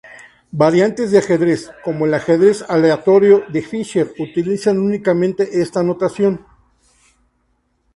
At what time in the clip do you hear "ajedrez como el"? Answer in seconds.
1.19-2.13